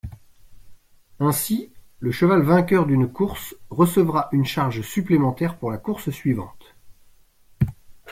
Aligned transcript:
Ainsi, 1.19 1.71
le 1.99 2.11
cheval 2.11 2.41
vainqueur 2.41 2.87
d'une 2.87 3.07
course 3.07 3.55
recevra 3.69 4.29
une 4.31 4.45
charge 4.45 4.81
supplémentaire 4.81 5.59
pour 5.59 5.69
la 5.69 5.77
course 5.77 6.09
suivante. 6.09 6.75